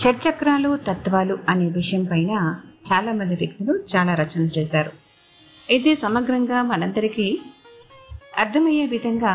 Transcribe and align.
షట్చక్రాలు 0.00 0.70
తత్వాలు 0.88 1.34
అనే 1.48 1.64
విషయం 1.76 2.02
పైన 2.04 2.32
చాలామంది 2.88 3.34
వ్యక్తులు 3.34 3.72
చాలా 3.92 4.12
రచనలు 4.14 4.50
చేశారు. 4.58 4.90
ఇది 5.70 5.92
సమగ్రంగా 5.94 6.58
మనందరికీ 6.62 7.26
అర్థమయ్యే 8.38 8.84
విధంగా 8.86 9.32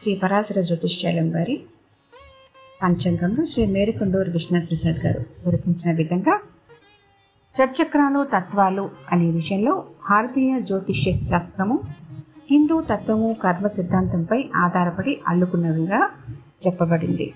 శ్రీ 0.00 0.12
పరాశర 0.14 0.60
జ్యోతిష్యాలం 0.60 1.28
వారి 1.28 1.56
పంచాంగంలో 2.82 3.44
శ్రీ 3.46 3.64
మేరుకొండూరు 3.66 4.30
విష్ణుప్రసాద్ 4.30 5.00
గారు 5.04 5.22
గుర్తించిన 5.46 5.92
విధంగా 5.96 6.34
షట్చక్రాలు 7.54 8.22
తత్వాలు 8.34 8.84
అనే 9.12 9.26
విషయంలో 9.30 9.74
భారతీయ 10.10 10.52
జ్యోతిష్య 10.60 11.12
శాస్త్రము 11.30 11.76
హిందూ 12.50 12.80
తత్వము 12.90 13.30
కర్మ 13.44 13.66
సిద్ధాంతంపై 13.68 14.38
ఆధారపడి 14.64 15.14
అల్లుకున్నవిగా 15.28 16.00
చెప్పబడింది. 16.66 17.26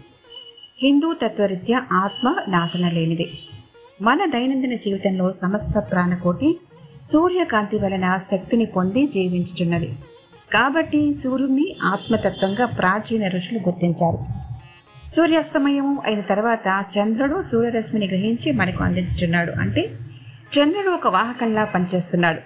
హిందూ 0.82 1.12
తత్వరీత్యా 1.12 1.82
ఆత్మ 1.92 2.36
నాశన 2.48 2.88
లేనిది 2.88 3.38
మన 4.02 4.24
దైనందిన 4.24 4.74
జీవితంలో 4.74 5.32
సమస్త 5.32 5.78
ప్రాణకోటి 5.78 6.60
సూర్యకాంతి 7.12 7.78
వలన 7.78 8.18
శక్తిని 8.30 8.64
పొంది 8.64 9.06
జీవించుచున్నది. 9.06 9.92
కాబట్టి 10.52 11.14
సూర్యుడిని 11.14 11.76
ఆత్మతత్వంగా 11.82 12.66
ప్రాచీన 12.66 13.28
ఋషులు 13.28 13.58
గుర్తించారు. 13.58 14.18
సూర్యాస్తమయం 15.10 15.98
అయిన 15.98 16.20
తర్వాత 16.20 16.84
చంద్రుడు 16.98 17.42
సూర్యరశ్మిని 17.42 18.06
గ్రహించి 18.06 18.52
మనకు 18.52 18.84
అందించుచున్నాడు. 18.84 19.52
అంటే 19.52 19.92
చంద్రుడు 20.58 20.88
ఒక 20.88 21.06
వాహకంలా 21.06 21.64
పనిచేస్తున్నాడు. 21.64 22.40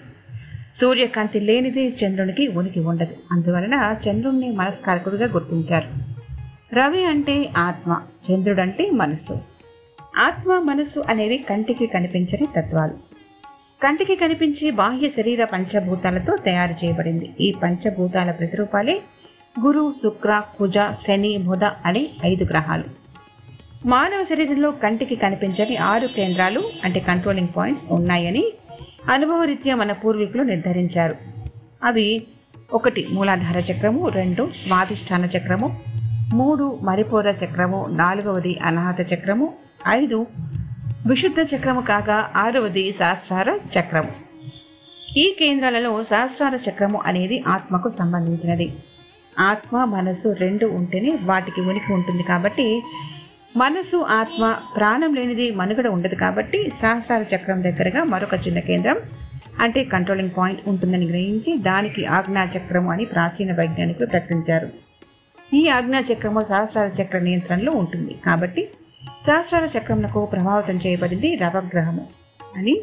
సూర్యకాంతి 0.77 1.41
లేనిది 1.41 1.96
చంద్రునికి 2.05 2.48
ఉనికి 2.48 2.80
ఉండదు. 2.80 3.16
అందువలన 3.33 3.94
చంద్రుణ్ణి 4.08 4.50
మనస్కారకుడిగా 4.52 5.27
గుర్తించారు. 5.27 6.02
రవి 6.74 7.04
అంటే 7.04 7.50
ఆత్మ 7.56 8.00
చంద్రుడు 8.30 8.60
అంటే 8.60 8.90
మనస్సు. 8.90 9.38
ఆత్మ 10.18 10.58
మనస్సు 10.58 11.00
అనేవి 11.00 11.38
కంటికి 11.38 11.86
కనిపించని 11.86 12.46
తత్వాలు. 12.56 12.92
కంటికి 13.83 14.16
కనిపించే 14.16 14.70
బాహ్య 14.70 15.08
శరీర 15.08 15.44
పంచభూతాలతో 15.44 16.36
తయారు 16.36 16.84
చేయబడింది. 16.84 17.30
ఈ 17.41 17.52
పంచభూతాల 17.62 18.30
ప్రతిరూపాలే 18.30 19.02
గురు 19.60 19.92
శుక్ర 20.02 20.42
కుజ 20.58 20.78
శని 21.06 21.36
బుధ 21.36 21.64
అనే 21.64 22.10
ఐదు 22.24 22.44
గ్రహాలు. 22.44 22.84
మానవ 23.86 24.25
శరీరంలో 24.25 24.70
కంటికి 24.70 25.16
కనిపించని 25.16 25.77
ఆరు 25.77 26.06
కేంద్రాలు 26.06 26.62
అంటే 26.84 27.00
కంట్రోలింగ్ 27.00 27.48
పాయింట్స్ 27.56 27.84
ఉన్నాయని 27.91 28.52
అనుభవరీత్యా 29.10 29.75
మన 29.75 29.92
పూర్వీకులు 29.92 30.42
నిర్ధారించారు. 30.42 31.16
అవి 31.84 32.22
ఒకటి 32.72 33.06
మూలాధార 33.12 33.58
చక్రము 33.58 34.08
రెండు 34.08 34.50
స్వాధిష్టాన 34.50 35.25
చక్రము 35.25 35.91
మూడు 36.38 36.66
మరిపోర 36.88 37.28
చక్రము 37.41 37.78
నాలుగవది 38.00 38.52
అనాహత 38.69 39.00
చక్రము 39.12 39.47
ఐదు 39.88 40.19
విశుద్ధ 41.06 41.41
చక్రము 41.52 41.80
కాగా 41.80 42.19
ఆరవది 42.42 42.84
సహస్రార 43.00 43.48
చక్రము. 43.75 44.12
ఈ 45.16 45.27
కేంద్రాలలో 45.41 45.92
సహస్రార 46.10 46.55
చక్రము 46.66 46.98
అనేది 47.06 47.38
ఆత్మకు 47.55 47.88
సంబంధించినది. 47.98 48.69
ఆత్మ 49.38 49.84
మనసు 49.94 50.28
రెండు 50.44 50.66
ఉంటేనే 50.78 51.12
వాటికి 51.30 51.60
ఉనికి 51.70 51.91
ఉంటుంది 51.92 52.22
కాబట్టి 52.22 52.66
మనసు 53.56 53.98
ఆత్మ 54.20 54.42
ప్రాణం 54.77 55.12
లేనిది 55.14 55.47
మనుగడ 55.60 55.88
ఉండదు 55.97 56.14
కాబట్టి 56.14 56.60
సహస్రార 56.80 57.22
చక్రం 57.33 57.60
దగ్గరగా 57.62 58.03
మరొక 58.05 58.34
చిన్న 58.47 58.60
కేంద్రం 58.69 58.98
అంటే 59.60 59.80
కంట్రోలింగ్ 59.84 60.36
పాయింట్ 60.38 60.62
ఉంటుందని 60.69 61.06
గ్రహించి 61.06 61.53
దానికి 61.69 62.05
ఆజ్ఞా 62.19 62.44
చక్రము 62.55 62.91
అని 62.91 63.05
ప్రాచీన 63.05 63.53
వైజ్ఞానికులు 63.58 64.06
ప్రకటించారు. 64.06 64.70
ఈ 65.54 65.68
ఆజ్ఞా 65.68 66.00
చక్రము 66.00 66.44
సహస్రార 66.44 67.02
చక్ర 67.02 67.18
నియంత్రణలో 67.18 67.72
ఉంటుంది. 67.72 68.14
కాబట్టి 68.26 68.68
సహస్రార 69.26 69.68
చక్రమునకు 69.78 70.24
ప్రభావితం 70.24 70.80
చేయబడింది 70.86 71.36
రవగ్రహము 71.36 72.06
అని 72.56 72.80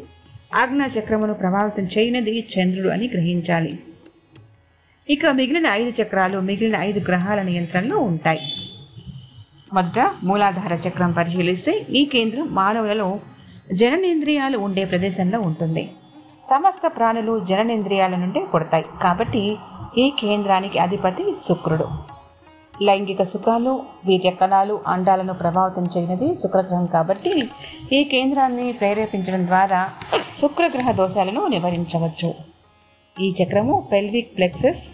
ఆజ్ఞా 0.54 0.86
చక్రమును 0.86 1.34
ప్రభావితం 1.34 1.88
చేయనిది 1.98 2.48
చంద్రుడు 2.58 2.88
అని 2.88 3.10
గ్రహించాలి. 3.14 3.78
ఇక 5.10 5.26
మిగిలిన 5.26 5.66
ఐదు 5.66 6.02
చక్రాలు 6.02 6.38
మిగిలిన 6.38 6.76
ఐదు 6.76 7.00
గ్రహాల 7.00 7.42
నియంత్రణలో 7.42 7.98
ఉంటాయి. 7.98 8.40
మొదట 9.74 10.10
మూలాధార 10.24 10.88
చక్రం 10.88 11.12
పరిశీలిస్తే 11.12 11.86
ఈ 11.90 12.04
కేంద్రం 12.04 12.48
మానవులలో 12.50 13.20
జననేంద్రియాలు 13.72 14.58
ఉండే 14.58 14.84
ప్రదేశంలో 14.84 15.40
ఉంటుంది. 15.40 15.90
సమస్త 16.44 16.92
ప్రాణులు 16.96 17.44
జననేంద్రియాల 17.48 18.10
నుండి 18.10 18.40
పుడతాయి. 18.54 18.84
కాబట్టి 19.02 19.56
ఈ 19.98 20.12
కేంద్రానికి 20.20 20.78
అధిపతి 20.78 21.34
శుక్రుడు. 21.48 21.88
లైంగిక 22.86 23.22
సుఖాలు 23.22 23.72
వీర్య 24.06 24.30
కణాలు 24.40 24.74
అండాలను 24.92 25.34
ప్రభావితం 25.34 25.84
చేయనిది 25.94 26.28
శుక్రగ్రహం 26.42 26.86
కాబట్టి 26.86 27.32
ఈ 27.92 28.04
కేంద్రాన్ని 28.04 28.66
ప్రేరేపించడం 28.72 29.42
ద్వారా 29.46 29.80
శుక్రగ్రహ 30.40 30.90
దోషాలను 30.90 31.42
నివారించవచ్చు. 31.46 32.30
ఈ 33.16 33.28
చక్రము 33.38 33.74
పెల్విక్ 33.92 34.36
ప్లెక్సెస్ 34.36 34.84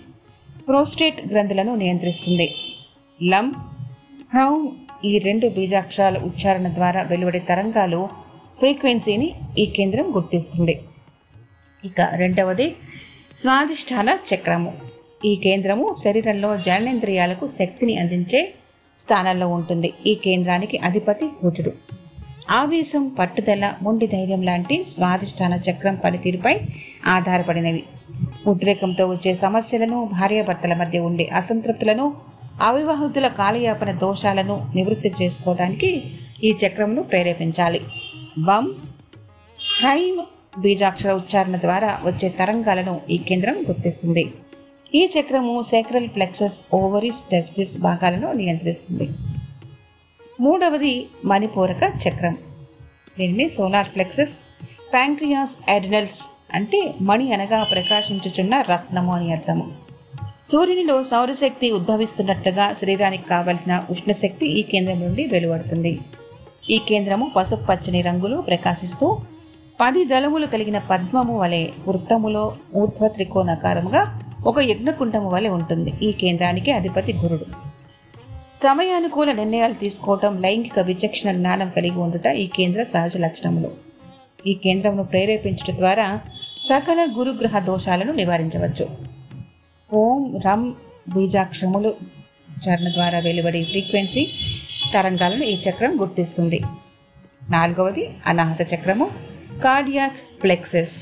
ప్రోస్టేట్ 0.69 1.21
గ్రంథులను 1.33 1.75
నియంత్రిస్తుంది. 1.75 2.49
లం 3.23 3.49
హ్రౌం 4.33 4.57
ఈ 5.05 5.13
రెండు 5.19 5.47
బీజాక్షరాల 5.57 6.17
ఉచ్చారణ 6.29 6.69
ద్వారా 6.75 7.03
వెలువడే 7.03 7.39
తరంగాలు 7.51 8.01
ఫ్రీక్వెన్సీని 8.59 9.29
ఈ 9.59 9.67
కేంద్రం 9.77 10.07
గుర్తిస్తుంది. 10.17 10.77
ఇక 11.85 12.01
రెండవది 12.23 12.69
స్వాదిష్టాన 13.41 14.19
చక్రము. 14.31 14.96
ఈ 15.25 15.37
కేంద్రము 15.37 15.97
శరీరంలో 16.05 16.57
జననేంద్రియాలకు 16.57 17.49
శక్తిని 17.59 17.97
అందించే 17.99 18.55
స్థానంలో 19.01 19.49
ఉంటుంది. 19.49 19.93
ఈ 20.07 20.15
కేంద్రానికి 20.15 20.79
అధిపతి 20.79 21.27
కుజుడు 21.27 21.73
ఆవేశం 22.51 23.09
పట్టుదల 23.09 23.75
మొండి 23.83 24.07
ధైర్యం 24.07 24.43
లాంటి 24.43 24.87
స్వాధిష్టాన 24.95 25.55
చక్రం 25.71 25.97
పనితీరుపై 26.05 26.61
ఆధారపడినవి. 27.07 27.85
ఉద్రేకంతో 28.47 29.07
వచ్చే 29.07 29.35
సమస్యలను 29.35 30.09
భార్యాభర్తల 30.13 30.75
మధ్య 30.75 30.99
ఉండే 30.99 31.25
అసంతృప్తులను 31.25 32.15
అవివాహితుల 32.61 33.29
కాలయాపన 33.29 33.93
దోషాలను 33.93 34.67
నివృత్తి 34.75 35.13
చేసుకోవడానికి 35.23 36.03
ఈ 36.45 36.57
చక్రమును 36.65 37.03
ప్రేరేపించాలి. 37.03 37.81
బం 38.39 38.75
హ్రైమ్ 39.81 40.21
బీజాక్షర 40.59 41.13
ఉచ్చారణ 41.13 41.57
ద్వారా 41.57 42.01
వచ్చే 42.05 42.29
తరంగాలను 42.29 43.01
ఈ 43.11 43.17
కేంద్రం 43.17 43.57
గుర్తిస్తుంది. 43.69 44.33
ఈ 44.95 45.01
చక్రము 45.15 45.55
సేక్రల్ 45.71 46.09
ప్లెక్సస్ 46.15 46.59
ఓవరీస్ 46.77 47.23
టెస్టిస్ 47.31 47.73
భాగాలను 47.87 48.29
నియంత్రిస్తుంది. 48.33 49.07
మూడవది 50.45 50.93
మణిపూరక 51.31 51.83
చక్రం. 52.03 52.35
దీనిని 53.19 53.47
సోలార్ 53.57 53.91
ప్లెక్సస్ 53.95 54.37
ప్యాంక్రియాస్ 54.93 55.55
అడినల్స్ 55.75 56.21
అంటే 56.55 56.81
మణి 57.09 57.33
అనగా 57.33 57.65
ప్రకాశించుచున్న 57.73 58.55
రత్నము 58.71 59.13
అని 59.13 59.33
అర్థము. 59.33 59.67
సూర్యునిలో 60.51 60.97
సౌరశక్తి 61.13 61.69
ఉద్భవిస్తున్నట్లుగా 61.79 62.67
శరీరానికి 62.81 63.27
కావలసిన 63.33 63.83
ఉష్ణశక్తి 63.91 64.47
ఈ 64.59 64.63
కేంద్రం 64.63 65.01
నుండి 65.01 65.25
వెలువడుతుంది. 65.33 66.01
ఈ 66.75 66.79
కేంద్రము 66.91 67.27
పసుపు 67.37 67.67
పచ్చని 67.71 68.03
రంగులో 68.03 68.41
ప్రకాశిస్తూ 68.41 69.09
పది 69.81 70.05
దళములు 70.05 70.47
కలిగిన 70.47 70.79
పద్మము 70.91 71.35
వలె 71.41 71.63
వృత్తములో 71.89 72.45
ఊర్ధ్వ 72.83 73.09
త్రికోణాకారముగా 73.09 74.05
ఒక 74.45 74.59
యజ్ఞకుండము 74.59 75.31
వలె 75.31 75.49
ఉంటుంది. 75.49 75.93
ఈ 76.03 76.13
కేంద్రానికి 76.13 76.73
అధిపతి 76.73 77.13
గురుడు. 77.13 77.45
సమయానుకూల 78.63 79.33
నిర్ణయాలు 79.33 79.73
తీసుకోవటం 79.73 80.43
లైంగిక 80.43 80.79
విచక్షణ 80.81 81.33
జ్ఞానం 81.33 81.71
కలిగి 81.71 81.99
ఉండుట 81.99 82.27
ఈ 82.27 82.47
కేంద్ర 82.47 82.85
సహజ 82.85 83.17
లక్షణములు. 83.17 83.71
ఈ 84.47 84.55
కేంద్రమును 84.55 85.05
ప్రేరేపించడం 85.05 85.77
ద్వారా 85.77 86.21
సకల 86.69 87.09
గురుగ్రహ 87.19 87.59
దోషాలను 87.59 88.13
నివారించవచ్చు. 88.13 88.89
ఓం 89.93 90.41
రం 90.47 90.75
బీజాక్షములు 91.15 91.95
చరణ 92.69 92.89
ద్వారా 92.89 93.19
వెలువడే 93.19 93.65
ఫ్రీక్వెన్సీ 93.65 94.29
తరంగాలను 94.95 95.45
ఈ 95.45 95.59
చక్రం 95.69 96.01
గుర్తిస్తుంది. 96.01 96.61
నాలుగవది 97.51 98.11
అనాహత 98.27 98.75
చక్రము 98.75 99.11
కార్డియాక్ 99.65 100.41
ఫ్లెక్సెస్ 100.41 100.97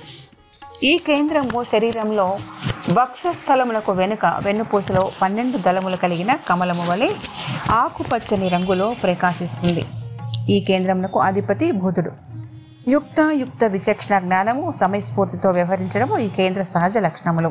ఈ 0.85 0.99
కేంద్రము 1.07 1.63
శరీరంలో 1.63 2.39
వక్షస్థలములకు 2.93 3.93
వెనుక 3.93 4.41
వెన్నుపూసలో 4.45 5.11
పన్నెండు 5.23 5.59
దళములు 5.59 5.97
కలిగిన 5.97 6.35
కమలము 6.35 6.87
వలె 6.91 7.09
ఆకుపచ్చని 7.71 8.49
రంగులో 8.49 8.95
ప్రకాశిస్తుంది. 9.03 9.85
ఈ 10.49 10.61
కేంద్రమునకు 10.61 11.21
అధిపతి 11.21 11.73
బుధుడు. 11.73 12.11
యుక్త 12.89 13.21
యుక్త 13.33 13.65
విచక్షణ 13.65 14.19
జ్ఞానము 14.19 14.73
సమయస్ఫూర్తితో 14.81 15.51
వ్యవహరించడము 15.51 16.19
ఈ 16.19 16.29
కేంద్ర 16.29 16.63
సహజ 16.63 16.99
లక్షణములు. 16.99 17.49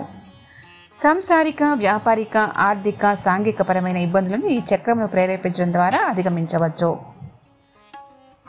సాంసారిక 1.03 1.63
వ్యాపారిక 1.73 2.37
ఆర్థిక 2.37 3.13
సాంఘికపరమైన 3.13 3.97
ఇబ్బందులను 3.97 4.45
ఈ 4.45 4.61
చక్రమును 4.75 5.07
ప్రేరేపించడం 5.07 5.71
ద్వారా 5.71 5.99
అధిగమించవచ్చు. 6.09 6.97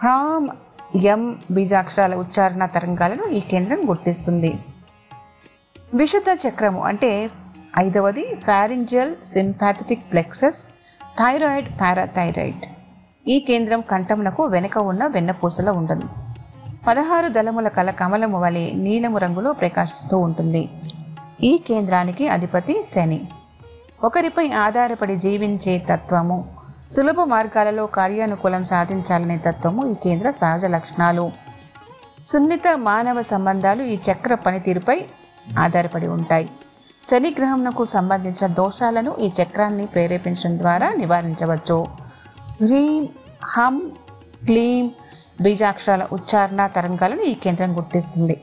హ్రామ్ 0.00 0.48
ఎం. 0.96 1.38
బీజాక్షరాల 1.50 2.14
ఉచ్చారణ 2.14 2.66
తరంగాలను 2.66 3.24
ఈ 3.24 3.40
కేంద్రం 3.40 3.88
గుర్తిస్తుంది. 3.88 4.54
విశుద్ధ 5.94 6.38
చక్రము 6.48 6.82
అంటే 6.82 7.30
ఐదవది 7.78 8.34
pharyngeal 8.34 9.14
sympathetic 9.32 10.12
plexus 10.12 10.62
thyroid 11.02 11.68
parathyroid 11.80 12.64
ఈ 13.28 13.38
కేంద్రం 13.38 13.80
కంఠమునకు 13.80 14.42
వెనుక 14.42 14.78
ఉన్న 14.78 15.06
వెన్నపూసలో 15.06 15.72
ఉండదు. 15.72 16.08
పదహారు 16.88 17.28
దళముల 17.28 17.68
కల 17.68 17.90
కమలము 17.90 18.40
వలె 18.40 18.70
నీలము 18.74 19.18
రంగులో 19.18 19.52
ప్రకాశిస్తూ 19.52 20.18
ఉంటుంది. 20.18 20.68
ఈ 21.42 21.58
కేంద్రానికి 21.68 22.28
అధిపతి 22.28 22.84
శని. 22.94 23.28
ఒకరిపై 24.04 24.52
ఆధారపడి 24.52 25.16
జీవించే 25.16 25.78
తత్వము 25.78 26.56
సులభ 26.90 27.20
మార్గాలలో 27.20 27.86
కార్యానుకూలం 27.86 28.64
సాధించాలనే 28.64 29.36
తత్వము 29.36 29.90
ఈ 29.90 29.94
కేంద్ర 29.94 30.30
సహజ 30.30 30.64
లక్షణాలు. 30.64 31.30
సున్నిత 32.26 32.68
మానవ 32.76 33.22
సంబంధాలు 33.22 33.82
ఈ 33.82 33.98
చక్ర 34.12 34.34
పనితీరుపై 34.34 35.00
ఆధారపడి 35.58 36.06
ఉంటాయి. 36.06 36.50
శని 37.10 37.34
గ్రహంకు 37.38 37.84
సంబంధించిన 37.84 38.46
దోషాలను 38.46 39.16
ఈ 39.20 39.32
చక్రాన్ని 39.42 39.86
ప్రేరేపించడం 39.86 40.58
ద్వారా 40.58 40.92
నివారించవచ్చు. 40.92 41.86
హ్రీం 42.62 43.08
హం 43.44 43.92
క్లీం 44.44 44.90
బీజాక్షరాల 45.40 46.08
ఉచ్చారణ 46.12 46.66
తరంగాలను 46.66 47.22
ఈ 47.22 47.34
కేంద్రం 47.34 47.76
గుర్తిస్తుంది. 47.76 48.40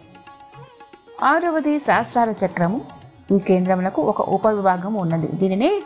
ఆరవది 1.24 1.80
శాస్త్రాల 1.80 2.34
చక్రము. 2.46 2.82
ఈ 3.32 3.40
కేంద్రములకు 3.40 4.02
ఒక 4.02 4.22
ఉపవిభాగం 4.22 4.94
ఉన్నది. 4.94 5.28
దీనినే 5.28 5.84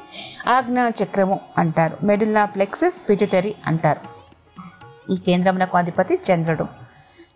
ఆజ్ఞా 0.47 0.91
చక్రము 1.03 1.39
అంటారు. 1.57 1.97
మెడుల్లా 2.03 2.45
ప్లెక్సస్ 2.45 3.09
పిట్యుటరీ 3.09 3.56
అంటారు. 3.67 4.25
ఈ 5.12 5.17
కేంద్రమునకు 5.17 5.77
అధిపతి 5.77 6.19
చంద్రుడు. 6.31 6.85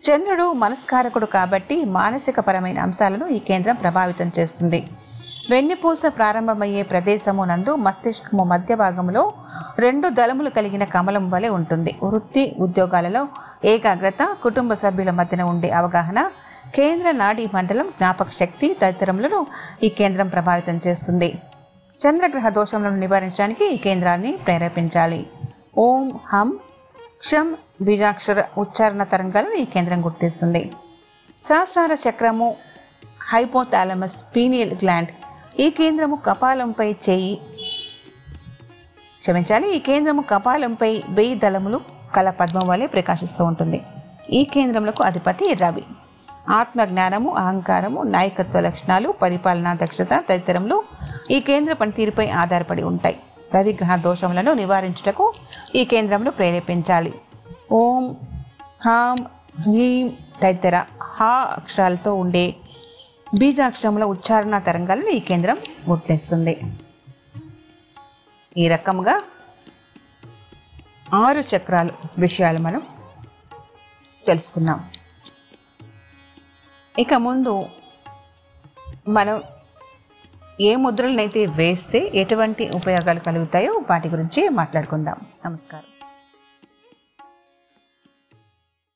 చంద్రుడు 0.02 0.52
మనస్కారకుడు 0.52 1.26
కాబట్టి 1.26 1.84
మానసిక 1.84 2.40
పరమైన 2.40 2.78
అంశాలను 2.78 3.26
ఈ 3.26 3.38
కేంద్రం 3.38 3.74
ప్రభావితం 3.74 4.32
చేస్తుంది. 4.38 4.80
వెన్నుపూస 5.50 6.02
ప్రారంభమయ్యే 6.06 6.82
ప్రదేశము 6.82 7.44
నందు 7.44 7.76
మస్తిష్కము 7.76 8.44
మధ్య 8.44 8.74
భాగంలో 8.74 9.32
రెండు 9.78 10.08
దళములు 10.08 10.50
కలిగిన 10.50 10.84
కమలం 10.84 11.30
వలె 11.30 11.48
ఉంటుంది. 11.48 11.92
వృత్తి 12.02 12.56
ఉద్యోగాలలో 12.60 13.28
ఏకాగ్రత 13.64 14.22
కుటుంబ 14.42 14.74
సభ్యుల 14.74 15.10
మధ్యన 15.10 15.42
ఉండే 15.42 15.70
అవగాహన 15.70 16.30
కేంద్ర 16.74 17.10
నాడీ 17.10 17.46
మండలం 17.54 17.88
జ్ఞాపక 17.98 18.30
శక్తి 18.40 18.76
తదితరములను 18.82 19.46
ఈ 19.82 19.88
కేంద్రం 19.88 20.28
ప్రభావితం 20.28 20.80
చేస్తుంది. 20.86 21.30
చంద్రగ్రహ 22.00 22.48
దోషములను 22.48 22.98
నివారించడానికి 22.98 23.74
ఈ 23.74 23.76
కేంద్రాన్ని 23.76 24.32
ప్రేరేపించాలి. 24.46 25.26
ఓం 25.78 26.12
హం 26.32 26.58
క్షం 27.20 27.56
బీజాక్షర 27.82 28.44
ఉచ్చారణ 28.58 29.02
తరంగాలను 29.02 29.54
ఈ 29.54 29.64
కేంద్రం 29.64 30.04
గుర్తిస్తుంది. 30.04 30.72
సహస్రార 31.44 31.96
చక్రము 32.08 32.56
హైపోథాలమస్ 33.30 34.36
పీనియల్ 34.36 34.72
గ్లాండ్ 34.72 35.08
ఈ 35.60 35.70
కేంద్రము 35.70 36.16
కపాలంపై 36.16 36.92
చేయి. 36.92 37.40
క్షమించాలి 39.20 39.76
ఈ 39.76 39.78
కేంద్రము 39.78 40.24
కపాలంపై 40.30 41.02
వెయ్యి 41.10 41.34
దళములు 41.34 41.80
కల 42.16 42.30
పద్మం 42.30 42.68
వలె 42.68 42.86
ప్రకాశిస్తూ 42.86 43.44
ఉంటుంది. 43.44 43.82
ఈ 44.30 44.44
కేంద్రములకు 44.44 45.02
అధిపతి 45.02 45.54
రవి. 45.54 45.84
ఆత్మ 46.50 46.84
జ్ఞానము 46.84 47.30
అహంకారము 47.30 48.02
నాయకత్వ 48.02 48.60
లక్షణాలు 48.60 49.12
పరిపాలనా 49.12 49.74
దక్షత 49.74 50.08
తదితరములు 50.30 50.82
ఈ 51.30 51.40
కేంద్ర 51.40 51.72
పనితీరుపై 51.72 52.30
ఆధారపడి 52.30 52.82
ఉంటాయి. 52.82 53.18
రవిగ్రహ 53.54 53.96
దోషములను 53.96 54.52
నివారించుటకు 54.52 55.24
ఈ 55.74 55.84
కేంద్రమును 55.84 56.30
ప్రేరేపించాలి. 56.30 57.12
ఓం 57.72 58.04
హాం 58.86 59.16
హ్రీం 59.62 60.06
తదితర 60.42 60.76
హా 61.02 61.32
అక్షరాలతో 61.58 62.14
ఉండే 62.14 62.44
బీజాక్షరముల 63.38 64.04
ఉచ్చారణ 64.04 64.58
తరంగాలను 64.58 65.10
ఈ 65.10 65.20
కేంద్రం 65.20 65.58
గుర్తిస్తుంది. 65.90 66.54
ఈ 68.56 68.68
రకముగా 68.68 69.14
ఆరు 71.14 71.42
చక్రాలు 71.50 71.92
విషయాలు 72.18 72.58
మనం 72.58 72.82
తెలుసుకున్నాం 74.26 74.80
ఇక 76.98 77.14
ముందు 77.14 77.52
మనం 79.08 79.42
ఏ 80.60 80.76
ముద్రలనైతే 80.76 81.46
వేస్తే 81.46 82.10
ఎటువంటి 82.14 82.70
ఉపయోగాలు 82.74 83.20
కలుగుతాయో 83.20 83.72
వాటి 83.90 84.08
గురించి 84.08 84.48
మాట్లాడుకుందాం. 84.48 85.16
నమస్కారం. 85.46 85.88